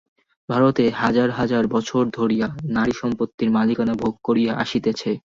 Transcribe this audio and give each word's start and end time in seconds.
ভারতে 0.49 0.83
হাজার 1.01 1.29
হাজার 1.39 1.63
বৎসর 1.67 2.03
ধরিয়া 2.11 2.47
নারী 2.71 2.93
সম্পত্তির 2.93 3.49
মালিকানা 3.51 3.93
ভোগ 3.95 4.13
করিয়া 4.23 4.51
আসিতেছে। 4.63 5.11